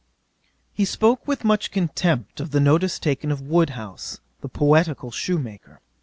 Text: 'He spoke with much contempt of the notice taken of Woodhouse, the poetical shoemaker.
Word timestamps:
'He 0.73 0.83
spoke 0.83 1.27
with 1.27 1.43
much 1.43 1.69
contempt 1.69 2.39
of 2.39 2.49
the 2.49 2.59
notice 2.59 2.97
taken 2.97 3.31
of 3.31 3.39
Woodhouse, 3.39 4.19
the 4.39 4.49
poetical 4.49 5.11
shoemaker. 5.11 5.79